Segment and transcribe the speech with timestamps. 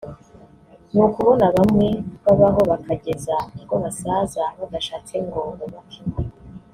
[0.93, 1.87] ni ukubona bamwe
[2.25, 6.21] babaho bakageza ubwo basaza badashatse ngo bubake ingo